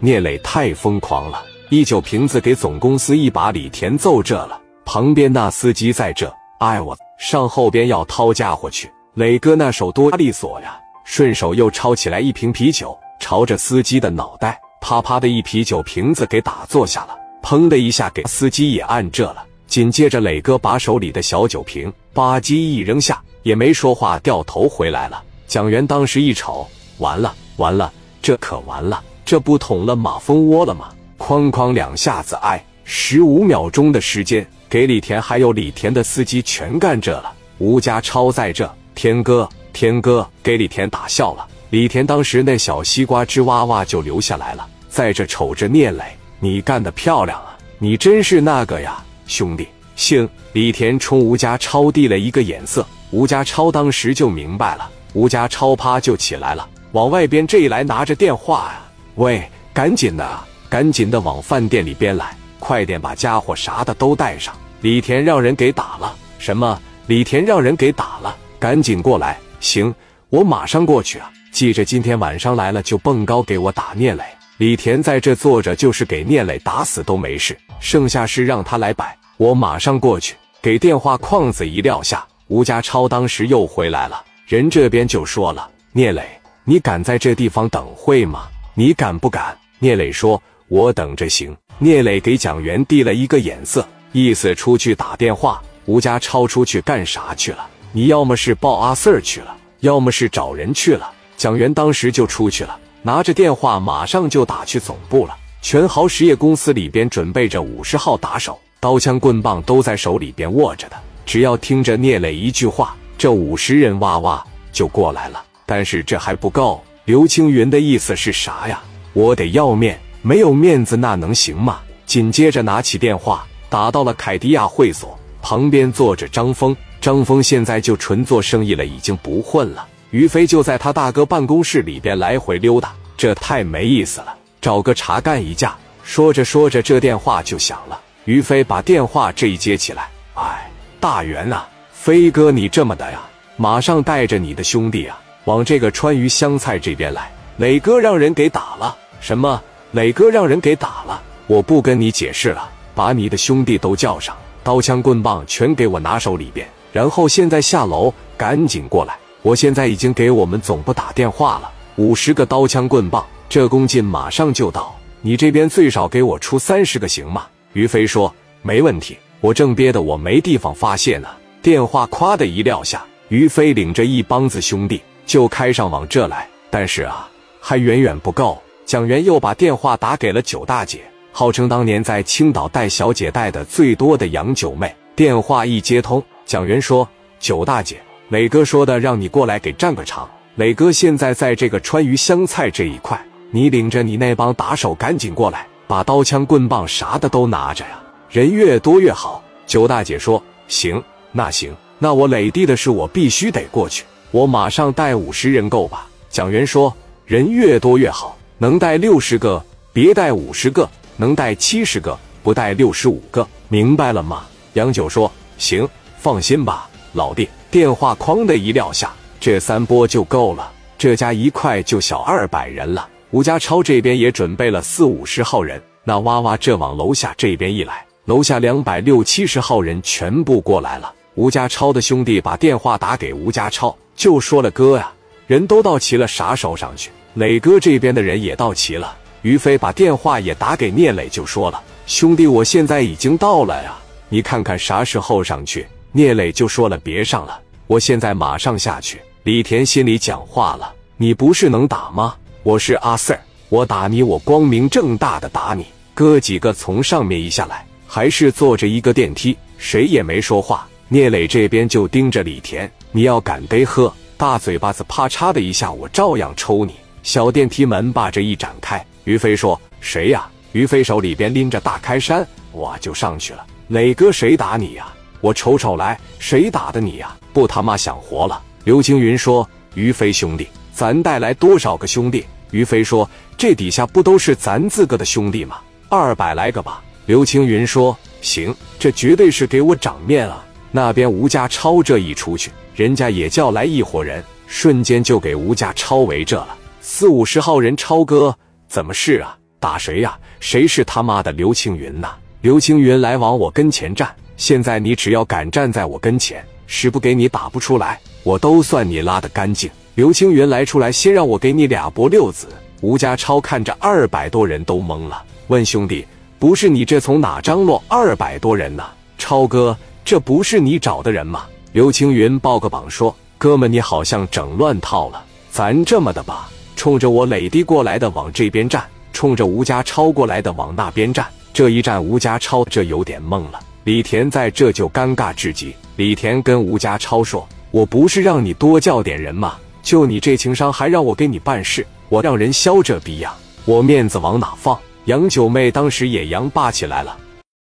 [0.00, 4.60] 聂磊太疯狂了，一酒瓶子给总公司一把，李田揍这了。
[4.84, 8.90] 旁边那司机在这，哎我上后边要掏家伙去。
[9.14, 19.44] 磊哥那手多利索呀，顺手又抄起来一瓶啤酒，朝着司机的脑袋啪啪的一啤酒瓶子给打坐下了，砰的一下给司机也按这了。
[19.66, 25.22] 紧接着磊哥把手里的小酒瓶吧唧一扔下，也没说话，掉头回来了。
[25.48, 26.66] 蒋元当时一瞅，
[26.98, 27.92] 完了完了，
[28.22, 29.02] 这可完了。
[29.28, 30.88] 这不捅了马蜂窝了吗？
[31.18, 37.30] 哐哐两下子，哎，十五秒钟的时间，给李田还有李田的司机全干这了。
[37.58, 41.46] 吴家超在这，天哥，天哥给李田打笑了。
[41.68, 46.04] 李田当时那小西瓜汁哇哇就流下来了，在这瞅着聂磊，
[46.40, 49.68] 你干得漂亮啊，你真是那个呀，兄弟。
[49.94, 58.84] 行，李田冲吴家超递了一个眼色，吴家超当时就明白了，吴家超啪就起来了，往外边这一来，拿着电话呀。
[59.18, 59.42] 喂，
[59.74, 60.24] 赶紧的，
[60.68, 64.54] 赶紧的往饭店里边来，快点把家伙啥的都带上。
[64.80, 66.80] 李田让人给打了，什么？
[67.08, 69.36] 李田让人给打了，赶紧过来。
[69.58, 69.92] 行，
[70.30, 71.28] 我马上过去啊。
[71.50, 74.22] 记着，今天晚上来了就蹦高给我打聂磊。
[74.58, 79.18] 李田在这坐着，就是给聂磊打死都没事，剩下事让他来摆。
[79.36, 80.36] 我马上过去。
[80.62, 86.24] 给电话框子一撂下，吴家超当时又回来了，人这边就说了：“聂磊，
[86.62, 88.46] 你敢在这地方等会吗？”
[88.78, 89.58] 你敢不敢？
[89.80, 90.40] 聂磊说
[90.70, 95.60] ：“我等着行。”聂磊给蒋元递了一个眼色，意思出去打电话。
[95.86, 97.66] 吴家超出去干啥去了？
[97.90, 101.10] 你要么是抱阿 Sir 去了，要么是找人去了。
[101.36, 105.36] 蒋元当时就出去了，拿着电话马上就打去总部了。
[105.60, 110.94] 全豪实业公司里边准备着五十号打手，刀枪棍棒都在手里边握着的，
[111.26, 115.42] 只要听着聂磊一句话，这五十人哇哇就过来了。
[115.66, 116.80] 但是这还不够。
[117.08, 118.82] 刘青云的意思是啥呀？
[119.14, 121.80] 我得要面，没有面子那能行吗？
[122.04, 126.76] 紧接着拿起电话打到了凯迪亚会所，旁边坐着张峰。
[127.00, 129.88] 张峰现在就纯做生意了，已经不混了。
[130.10, 135.74] 于飞就在他大哥办公室里边来回溜达，这太没意思了，找个茬干一架。
[136.02, 137.98] 说着说着，这电话就响了。
[138.26, 140.70] 于飞把电话这一接起来，哎，
[141.00, 143.22] 大元啊，飞哥你这么的呀？
[143.56, 145.18] 马上带着你的兄弟啊！
[145.48, 148.94] 往这个川渝湘菜这边来，磊哥让人给打了。
[149.18, 149.58] 什么？
[149.92, 151.22] 磊哥让人给打了？
[151.46, 156.68] 我不跟你解释了，把你的兄弟都叫上，刀枪棍棒全给我拿手里边。
[156.92, 159.16] 然后现在下楼，赶紧过来。
[159.40, 164.94] 我现在已经给我们总部打电话了，五十个刀枪棍棒，这工劲马上就到。
[165.22, 167.46] 你这边最少给我出三十个行吗？
[167.72, 168.30] 于飞说
[168.60, 171.28] 没问题，我正憋得我没地方发泄呢。
[171.62, 175.00] 电话咵的一撂下，于飞领着一帮子兄弟。
[175.28, 177.28] 就开上往这来，但是啊，
[177.60, 178.60] 还远远不够。
[178.86, 181.02] 蒋元又把电话打给了九大姐，
[181.32, 184.92] 号称当年在青岛带小姐带的最多的杨九妹。
[185.14, 187.06] 电话一接通，蒋元说
[187.38, 188.00] ：“九大姐，
[188.30, 190.26] 磊哥说的让你过来给站个场。
[190.54, 198.00] 磊哥现在在这个川渝湘菜这一块，你领着你那帮打手赶紧过来，把刀枪棍棒啥的都拿着呀，
[198.30, 206.06] 人越多越好。”九大姐说：“行，那行，那我磊弟的事我必须得过去。”我马上带五十人够吧？
[206.28, 206.94] 蒋元说
[207.24, 209.62] ：“人越多越好，能带六十个
[209.92, 214.44] 别带五十个，能带七十个不带六十五个，明白了吗？”
[214.74, 223.08] 杨九说：“行，放心吧，老弟。”电话哐的一撂下，这三波就够了，这家一块就小二百人了。
[223.30, 231.12] 吴家超这边也准备了四五十号人，那哇哇这往楼下这边一来，楼下两百六七十号人全部过来了。
[231.38, 233.96] 吴家超的兄弟把电话打给吴家超。
[234.16, 235.12] 就说了哥呀，
[235.46, 237.12] 人都到齐了，啥时候上去？
[237.34, 239.16] 磊哥这边的人也到齐了。
[239.42, 243.96] 于飞把电话也打给聂磊，就说了：“兄弟，我现在已经到了呀，
[244.28, 252.34] 你看看啥时候上去？”聂磊就说了：“别上了，我现在马上下去。”李田心里讲话了：“你不是能打吗？
[252.64, 253.38] 我是阿 Sir，
[253.68, 260.88] 我打你，我光明正大的打你。”哥几个从上面一下来，还是坐着一个电梯，谁也没说话。
[261.10, 262.90] 聂磊这边就盯着李田。
[263.12, 266.96] 你要敢得喝，大嘴巴子啪嚓的一下，我照样抽你。
[267.22, 273.64] 小电梯门把这一展开，于飞说：“谁呀？”于飞手里边拎着大开山，我就上去了。
[273.88, 275.08] 磊哥，谁打你呀？
[275.40, 277.34] 我瞅瞅来，谁打的你呀？
[277.54, 278.62] 不他妈想活了！
[278.84, 285.78] 刘青云说：“于飞兄弟，咱带来多少个兄弟？”于飞说：“这底下不都是咱自个的兄弟吗？
[286.10, 292.70] 二百来个吧。”刘青云说：“行，这绝对是给我长面啊！”那边吴家超这一出去。
[292.94, 296.76] 人家也叫来一伙人，瞬间就给吴家超围这了。
[297.00, 298.54] 四五十号人，超哥
[298.88, 299.56] 怎么是啊？
[299.78, 300.36] 打谁呀？
[300.58, 302.30] 谁是他妈的刘青云呐？
[302.60, 309.88] 刘青云来往我跟前站，现在你只要敢站在我跟前，是不给你打不出来，我都算你拉得干净。
[310.16, 312.66] 刘青云来出来，先让我给你俩拨六子。
[313.00, 316.26] 吴家超看着二百多人都懵了，问兄弟
[316.58, 319.04] ：“不是你这从哪张罗二百多人呢？”
[319.38, 319.96] 超哥，
[320.28, 321.64] 这不是你找的人吗？
[321.92, 325.42] 刘青云抱个膀说：“哥们，你好像整乱套了。
[325.70, 329.02] 咱这么的吧，冲着我磊弟过来的往这边站，
[329.32, 331.46] 冲着吴家超过来的往那边站。
[331.72, 333.80] 这一站，吴家超这有点懵了。
[334.04, 335.96] 李田在这就尴尬至极。
[336.16, 339.78] 李田跟吴家超说：‘我不是让你多叫点人吗？
[340.02, 342.06] 就你这情商，还让我给你办事？
[342.28, 343.50] 我让人削这逼样，
[343.86, 347.34] 我面子往哪放？’杨九妹当时也扬霸起来了。